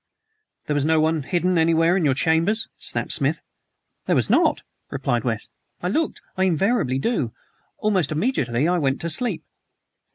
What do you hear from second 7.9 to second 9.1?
immediately, I went